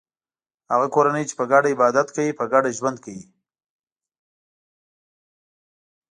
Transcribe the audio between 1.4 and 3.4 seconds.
ګډه عبادت کوي په ګډه ژوند کوي.